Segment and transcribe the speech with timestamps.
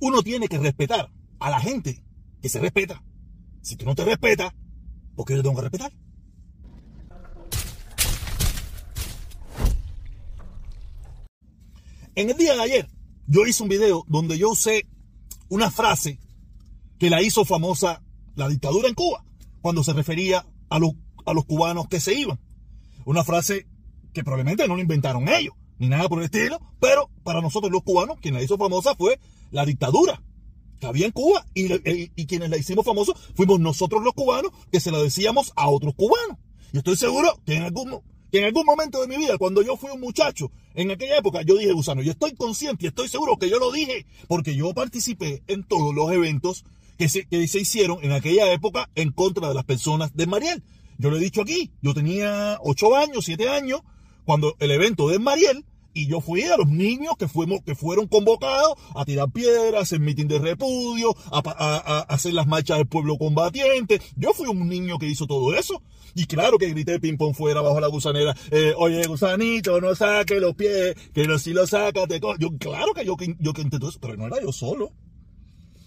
[0.00, 2.02] uno tiene que respetar a la gente
[2.40, 3.02] que se respeta.
[3.62, 4.52] Si tú no te respetas,
[5.14, 5.92] ¿por qué yo tengo que respetar?
[12.14, 12.88] En el día de ayer,
[13.26, 14.86] yo hice un video donde yo usé
[15.48, 16.18] una frase
[16.98, 18.02] que la hizo famosa
[18.34, 19.24] la dictadura en Cuba,
[19.60, 20.92] cuando se refería a los,
[21.26, 22.40] a los cubanos que se iban.
[23.04, 23.66] Una frase
[24.12, 27.82] que probablemente no la inventaron ellos, ni nada por el estilo, pero para nosotros los
[27.82, 29.20] cubanos, quien la hizo famosa fue
[29.50, 30.22] la dictadura
[30.80, 34.90] que había en Cuba y, quienes la hicimos famosa fuimos nosotros los cubanos que se
[34.90, 36.38] la decíamos a otros cubanos.
[36.72, 39.76] Y estoy seguro que en algún, que en algún momento de mi vida, cuando yo
[39.76, 42.02] fui un muchacho, en aquella época, yo dije gusano.
[42.02, 45.94] Y estoy consciente y estoy seguro que yo lo dije porque yo participé en todos
[45.94, 46.64] los eventos
[46.98, 50.62] que se, que se hicieron en aquella época en contra de las personas de Mariel.
[50.98, 53.82] Yo lo he dicho aquí, yo tenía 8 años, 7 años,
[54.24, 58.06] cuando el evento de Mariel, y yo fui a los niños que, fuimos, que fueron
[58.06, 63.18] convocados a tirar piedras, a hacer mitin de repudio, a, hacer las marchas del pueblo
[63.18, 64.00] combatiente.
[64.16, 65.82] Yo fui un niño que hizo todo eso.
[66.14, 68.34] Y claro que grité ping pong fuera bajo la gusanera.
[68.50, 72.94] Eh, Oye, gusanito, no saque los pies, que no, si lo sacas te Yo, claro
[72.94, 74.92] que yo, yo intenté todo eso, pero no era yo solo.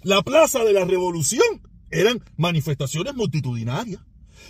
[0.03, 4.01] La Plaza de la Revolución eran manifestaciones multitudinarias.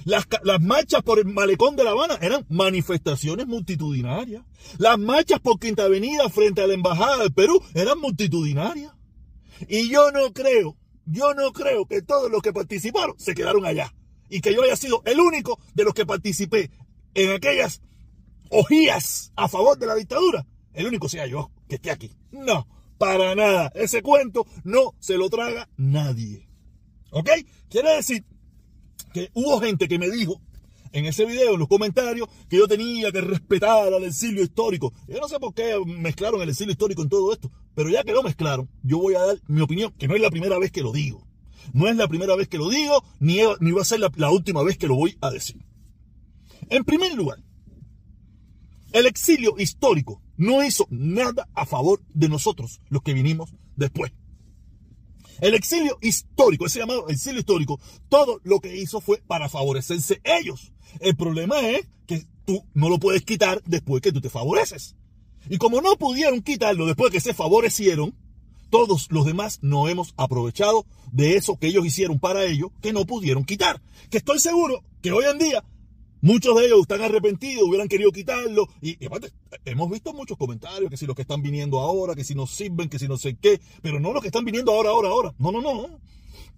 [0.06, 0.26] Las,
[0.62, 4.44] marchas por el malecón de La Habana eran manifestaciones multitudinarias.
[4.78, 8.94] Las marchas por Quinta Avenida frente a la Embajada del Perú eran multitudinarias.
[9.68, 13.94] Y yo no creo, yo no creo que todos los que participaron se quedaron allá.
[14.30, 16.72] Y que yo haya sido el único de los que participé
[17.14, 17.82] en aquellas
[18.50, 20.46] ojías a favor de la dictadura.
[20.74, 22.12] El único sea yo que esté aquí.
[22.32, 22.68] No,
[22.98, 23.72] para nada.
[23.76, 26.48] Ese cuento no se lo traga nadie.
[27.12, 27.30] ¿Ok?
[27.70, 28.26] Quiere decir
[29.14, 30.42] que hubo gente que me dijo
[30.94, 34.94] en ese video, en los comentarios, que yo tenía que respetar al exilio histórico.
[35.08, 38.12] Yo no sé por qué mezclaron el exilio histórico en todo esto, pero ya que
[38.12, 40.82] lo mezclaron, yo voy a dar mi opinión, que no es la primera vez que
[40.82, 41.26] lo digo.
[41.74, 44.32] No es la primera vez que lo digo, ni, ni va a ser la, la
[44.32, 45.64] última vez que lo voy a decir.
[46.70, 47.40] En primer lugar,
[48.92, 54.12] el exilio histórico no hizo nada a favor de nosotros, los que vinimos después.
[55.42, 57.80] El exilio histórico, ese llamado exilio histórico,
[58.10, 60.72] todo lo que hizo fue para favorecerse ellos.
[61.00, 64.96] El problema es que tú no lo puedes quitar después que tú te favoreces.
[65.50, 68.16] Y como no pudieron quitarlo después que se favorecieron,
[68.70, 73.06] todos los demás no hemos aprovechado de eso que ellos hicieron para ellos, que no
[73.06, 73.82] pudieron quitar.
[74.12, 75.64] Que estoy seguro que hoy en día
[76.22, 78.68] Muchos de ellos están arrepentidos, hubieran querido quitarlo.
[78.80, 79.32] Y, aparte,
[79.66, 82.90] hemos visto muchos comentarios que si los que están viniendo ahora, que si nos sirven,
[82.90, 83.60] que si no sé qué.
[83.82, 85.34] Pero no los que están viniendo ahora, ahora, ahora.
[85.40, 85.88] No, no, no.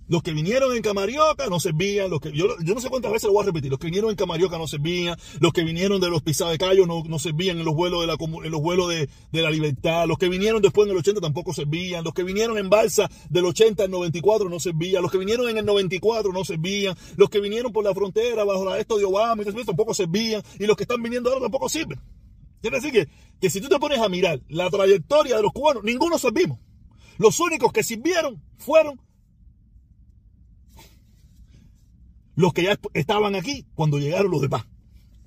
[0.07, 3.27] Los que vinieron en Camarioca no servían, los que, yo, yo no sé cuántas veces
[3.27, 6.09] lo voy a repetir, los que vinieron en Camarioca no servían, los que vinieron de
[6.09, 9.41] los Pisabecayo no, no servían en los vuelos de la en los vuelos de, de,
[9.41, 13.09] la libertad, los que vinieron después del 80 tampoco servían, los que vinieron en Balsa
[13.29, 17.29] del 80 al 94 no servían, los que vinieron en el 94 no servían, los
[17.29, 20.75] que vinieron por la frontera bajo la esto de Obama y tampoco servían, y los
[20.75, 21.99] que están viniendo ahora tampoco sirven.
[22.61, 23.09] Quiere decir que,
[23.41, 26.59] que si tú te pones a mirar la trayectoria de los cubanos, ninguno servimos.
[27.17, 28.99] Los únicos que sirvieron fueron
[32.35, 34.65] los que ya estaban aquí cuando llegaron los demás.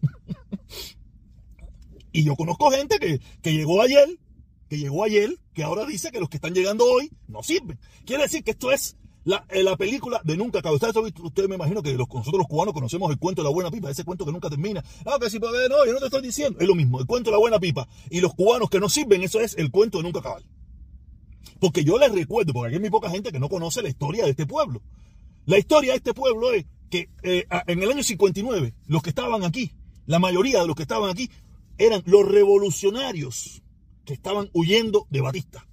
[2.12, 4.08] y yo conozco gente que, llegó ayer,
[4.68, 7.78] que llegó ayer, que ahora dice que los que están llegando hoy no sirven.
[8.04, 10.74] Quiere decir que esto es la, eh, la película de nunca acaba.
[10.74, 13.70] Ustedes, usted me imagino que los, nosotros los cubanos conocemos el cuento de la buena
[13.70, 14.84] pipa, ese cuento que nunca termina.
[15.04, 16.58] Ah, que si puede, no, yo no te estoy diciendo.
[16.60, 17.88] Es lo mismo, el cuento de la buena pipa.
[18.10, 20.42] Y los cubanos que no sirven, eso es el cuento de nunca acabar.
[21.58, 24.24] Porque yo les recuerdo, porque aquí hay muy poca gente que no conoce la historia
[24.24, 24.82] de este pueblo.
[25.46, 29.44] La historia de este pueblo es que eh, en el año 59 los que estaban
[29.44, 29.72] aquí,
[30.06, 31.30] la mayoría de los que estaban aquí,
[31.78, 33.62] eran los revolucionarios
[34.04, 35.66] que estaban huyendo de Batista.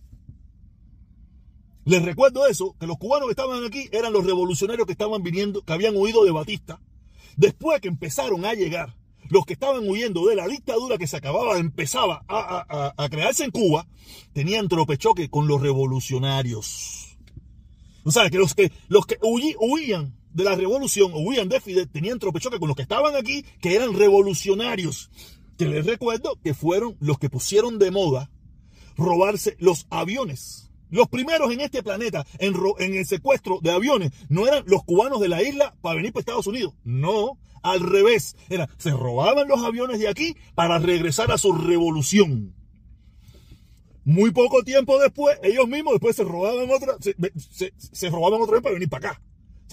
[1.86, 5.62] Les recuerdo eso, que los cubanos que estaban aquí eran los revolucionarios que estaban viniendo,
[5.62, 6.80] que habían huido de Batista.
[7.36, 8.96] Después que empezaron a llegar
[9.30, 13.52] los que estaban huyendo de la dictadura que se acababa, empezaba a, a crearse en
[13.52, 13.88] Cuba,
[14.34, 17.18] tenían tropechoque con los revolucionarios.
[18.04, 22.20] O sea, que los que, los que huían de la revolución huían de Fidel tenían
[22.20, 25.10] tropechoque con los que estaban aquí, que eran revolucionarios.
[25.58, 28.32] Que les recuerdo que fueron los que pusieron de moda
[28.98, 30.72] robarse los aviones.
[30.90, 35.20] Los primeros en este planeta en, en el secuestro de aviones no eran los cubanos
[35.20, 36.74] de la isla para venir para Estados Unidos.
[36.84, 38.36] No, al revés.
[38.78, 42.54] Se robaban los aviones de aquí para regresar a su revolución.
[44.06, 48.62] Muy poco tiempo después, ellos mismos después se robaban otra, se, se robaban otra vez
[48.62, 49.22] para venir para acá.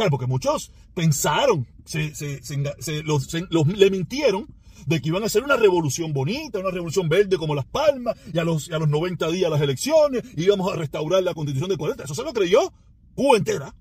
[0.01, 0.13] ¿Sabes?
[0.13, 4.47] Porque muchos pensaron, se, se, los, le mintieron
[4.87, 8.39] de que iban a hacer una revolución bonita, una revolución verde como Las Palmas, y
[8.39, 12.05] a los, a los 90 días las elecciones, íbamos a restaurar la constitución de 40.
[12.05, 12.73] Eso se lo creyó
[13.15, 13.75] Cuba entera.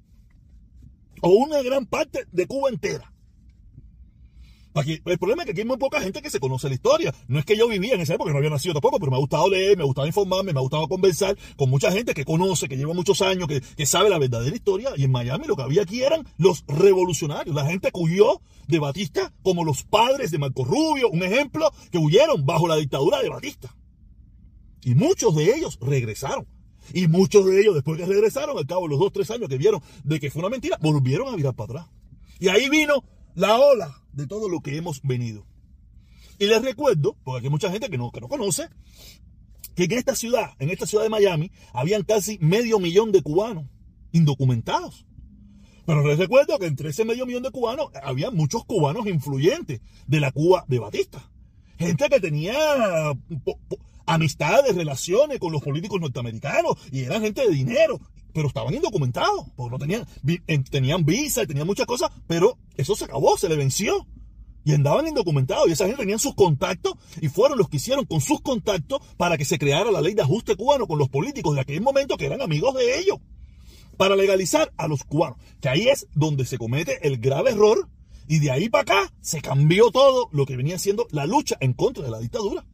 [1.22, 3.14] O una gran parte de Cuba entera.
[4.76, 7.14] El problema es que aquí hay muy poca gente que se conoce la historia.
[7.28, 9.20] No es que yo vivía en esa época, no había nacido tampoco, pero me ha
[9.20, 12.70] gustado leer, me ha gustado informarme, me ha gustado conversar con mucha gente que conoce,
[12.70, 14.92] que lleva muchos años, que, que sabe la verdadera historia.
[14.96, 18.80] Y en Miami lo que había aquí eran los revolucionarios, la gente que huyó de
[18.80, 23.30] Batista como los padres de Marco Rubio, un ejemplo, que huyeron bajo la dictadura de
[23.30, 23.76] Batista.
[24.84, 26.48] Y muchos de ellos regresaron.
[26.94, 29.58] Y muchos de ellos, después que regresaron, al cabo de los dos, tres años que
[29.58, 31.88] vieron de que fue una mentira, volvieron a virar para atrás.
[32.40, 33.04] Y ahí vino
[33.36, 35.46] la ola de todo lo que hemos venido.
[36.38, 38.70] Y les recuerdo, porque hay mucha gente que no, que no conoce,
[39.76, 43.66] que en esta ciudad, en esta ciudad de Miami, habían casi medio millón de cubanos
[44.12, 45.06] indocumentados.
[45.86, 50.20] Pero les recuerdo que entre ese medio millón de cubanos había muchos cubanos influyentes de
[50.20, 51.32] la Cuba de Batista.
[51.78, 52.54] Gente que tenía
[54.06, 58.00] amistades, relaciones con los políticos norteamericanos y eran gente de dinero
[58.34, 60.06] pero estaban indocumentados, porque no tenían,
[60.70, 64.08] tenían visa y tenían muchas cosas, pero eso se acabó, se le venció.
[64.66, 68.20] Y andaban indocumentados y esa gente tenían sus contactos y fueron los que hicieron con
[68.20, 71.62] sus contactos para que se creara la ley de ajuste cubano con los políticos de
[71.62, 73.20] aquel momento que eran amigos de ellos,
[73.98, 75.40] para legalizar a los cubanos.
[75.62, 77.90] Que ahí es donde se comete el grave error
[78.28, 81.74] y de ahí para acá se cambió todo lo que venía siendo la lucha en
[81.74, 82.66] contra de la dictadura.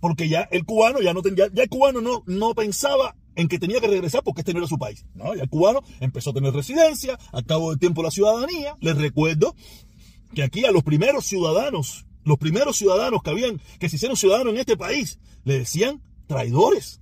[0.00, 3.58] Porque ya el cubano ya no tenía, ya el cubano no, no pensaba en que
[3.58, 5.04] tenía que regresar porque este no era su país.
[5.14, 5.34] ¿no?
[5.34, 8.76] Y el cubano empezó a tener residencia, al cabo del tiempo la ciudadanía.
[8.80, 9.54] Les recuerdo
[10.34, 14.52] que aquí a los primeros ciudadanos, los primeros ciudadanos que habían, que se hicieron ciudadanos
[14.52, 17.00] en este país, le decían traidores.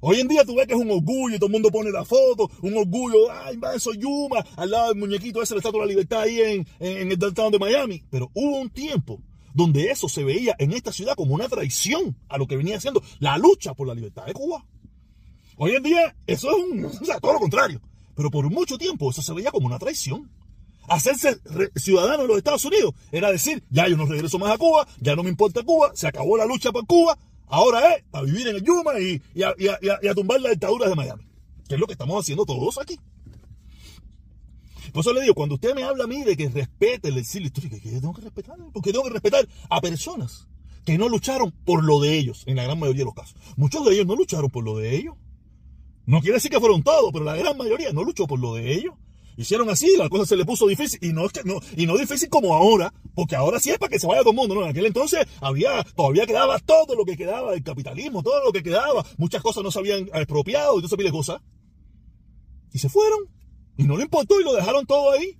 [0.00, 2.50] Hoy en día tú ves que es un orgullo todo el mundo pone la foto,
[2.62, 6.20] un orgullo, ay, soy Yuma, al lado del muñequito ese, la Estatua de la Libertad
[6.20, 6.66] ahí en,
[7.10, 8.02] el downtown de Miami.
[8.10, 9.20] Pero hubo un tiempo
[9.54, 13.02] donde eso se veía en esta ciudad como una traición a lo que venía siendo
[13.20, 14.64] la lucha por la libertad de Cuba.
[15.56, 17.80] Hoy en día eso es un, o sea, todo lo contrario.
[18.14, 20.30] Pero por mucho tiempo eso se veía como una traición.
[20.88, 21.40] Hacerse
[21.74, 25.16] ciudadano de los Estados Unidos era decir, ya yo no regreso más a Cuba, ya
[25.16, 27.18] no me importa Cuba, se acabó la lucha por Cuba,
[27.48, 31.26] ahora es a vivir en el Yuma y, a, tumbar las dictaduras de Miami.
[31.68, 32.98] Que es lo que estamos haciendo todos aquí.
[34.92, 37.48] Por eso le digo, cuando usted me habla a mí de que respete el exilio
[37.48, 38.56] histórico, ¿qué tengo que respetar?
[38.72, 40.46] Porque tengo que respetar a personas
[40.84, 43.36] que no lucharon por lo de ellos, en la gran mayoría de los casos.
[43.56, 45.16] Muchos de ellos no lucharon por lo de ellos.
[46.06, 48.72] No quiere decir que fueron todos, pero la gran mayoría no luchó por lo de
[48.72, 48.94] ellos.
[49.36, 50.98] Hicieron así, la cosa se le puso difícil.
[51.02, 53.90] Y no, es que, no, y no difícil como ahora, porque ahora sí es para
[53.90, 54.54] que se vaya todo el mundo.
[54.54, 54.62] ¿no?
[54.62, 58.62] En aquel entonces había, todavía quedaba todo lo que quedaba del capitalismo, todo lo que
[58.62, 59.04] quedaba.
[59.18, 61.42] Muchas cosas no se habían expropiado y todo ese cosas.
[62.72, 63.28] Y se fueron.
[63.76, 65.36] Y no le importó y lo dejaron todo ahí.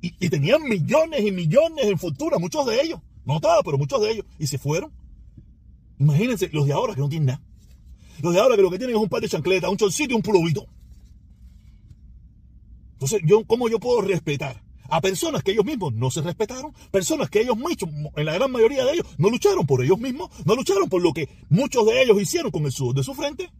[0.00, 3.00] Y, y tenían millones y millones en fortuna, muchos de ellos.
[3.24, 4.26] No todos, pero muchos de ellos.
[4.38, 4.92] Y se fueron.
[5.98, 7.42] Imagínense los de ahora que no tienen nada.
[8.22, 10.16] Los de ahora que lo que tienen es un par de chancletas, un chorcito y
[10.16, 10.66] un pulovito.
[12.92, 16.72] Entonces, yo, ¿cómo yo puedo respetar a personas que ellos mismos no se respetaron?
[16.90, 20.30] Personas que ellos mismos, en la gran mayoría de ellos, no lucharon por ellos mismos,
[20.46, 23.50] no lucharon por lo que muchos de ellos hicieron con el sudor de su frente.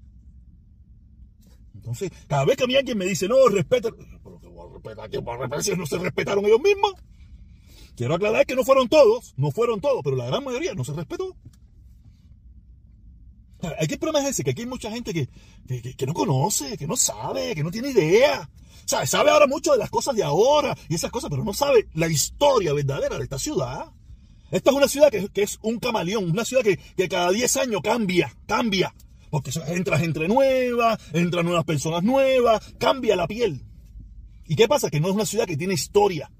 [1.74, 3.90] Entonces, cada vez que a mí alguien me dice, no, respeta,
[4.24, 6.94] pero que voy a respetar, que voy a respetar si no se respetaron ellos mismos.
[7.94, 10.94] Quiero aclarar que no fueron todos, no fueron todos, pero la gran mayoría no se
[10.94, 11.36] respetó.
[13.78, 15.28] Hay que problema que aquí hay mucha gente que,
[15.96, 18.48] que, no conoce, que no sabe, que no tiene idea.
[18.84, 21.52] O sea, sabe ahora mucho de las cosas de ahora y esas cosas, pero no
[21.52, 23.86] sabe la historia verdadera de esta ciudad.
[24.50, 27.80] Esta es una ciudad que, es un camaleón, una ciudad que, que cada 10 años
[27.82, 28.94] cambia, cambia.
[29.30, 33.64] Porque entra gente nueva, entran nuevas personas nuevas, cambia la piel.
[34.46, 34.88] ¿Y qué pasa?
[34.88, 36.30] Que no es una ciudad que tiene historia.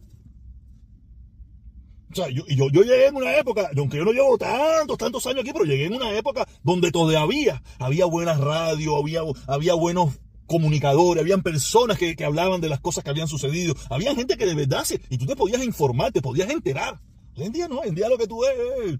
[2.16, 5.26] O sea, yo, yo, yo, llegué en una época, aunque yo no llevo tantos, tantos
[5.26, 10.14] años aquí, pero llegué en una época donde todavía había buenas radios, había, había buenos
[10.46, 14.46] comunicadores, habían personas que, que, hablaban de las cosas que habían sucedido, había gente que
[14.46, 16.98] de verdad se, y tú te podías informar, te podías enterar.
[17.36, 18.98] Hoy en día no, hoy en día lo que tú ves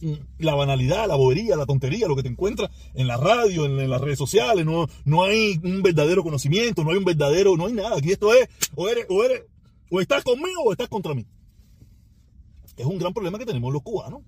[0.00, 3.66] es mm, la banalidad, la bobería, la tontería, lo que te encuentras en la radio,
[3.66, 7.58] en, en, las redes sociales, no, no hay un verdadero conocimiento, no hay un verdadero,
[7.58, 7.98] no hay nada.
[7.98, 9.42] Aquí esto es, o eres, o eres,
[9.90, 11.26] o estás conmigo o estás contra mí.
[12.78, 14.22] Es un gran problema que tenemos los cubanos.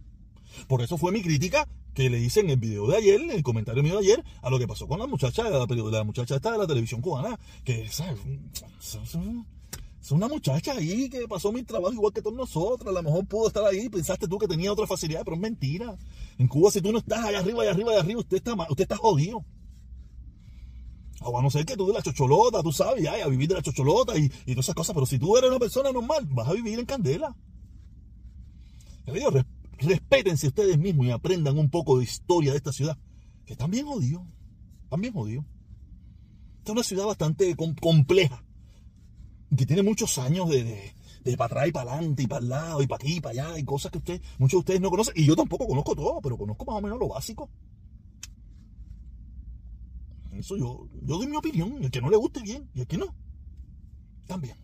[0.66, 3.42] Por eso fue mi crítica que le hice en el video de ayer, en el
[3.42, 6.52] comentario mío de ayer, a lo que pasó con la muchacha, la, la muchacha esta
[6.52, 8.19] de la televisión cubana, que ¿sabes?
[10.00, 12.88] es una muchacha ahí que pasó mi trabajo igual que todos nosotros.
[12.88, 15.97] A lo mejor pudo estar ahí, pensaste tú que tenía otra facilidad, pero es mentira.
[16.38, 18.83] En Cuba, si tú no estás allá arriba, allá arriba, allá arriba, usted está, usted
[18.83, 19.45] está jodido.
[21.23, 23.54] O a no ser que tú de la chocholota, tú sabes, ya, a vivir de
[23.54, 26.49] la chocholota y, y todas esas cosas, pero si tú eres una persona normal, vas
[26.49, 27.37] a vivir en candela.
[29.79, 32.99] Respétense ustedes mismos y aprendan un poco de historia de esta ciudad,
[33.47, 34.26] que también jodió,
[34.88, 35.45] también jodió.
[36.59, 38.45] Esta es una ciudad bastante compleja,
[39.57, 40.93] que tiene muchos años de,
[41.25, 43.49] de, para atrás y para adelante y para el lado y para aquí y para
[43.49, 45.14] allá y cosas que usted, muchos de ustedes no conocen.
[45.17, 47.50] Y yo tampoco conozco todo, pero conozco más o menos lo básico.
[50.33, 51.83] Eso yo, yo doy mi opinión.
[51.83, 53.14] El que no le guste bien y el que no,
[54.26, 54.57] también.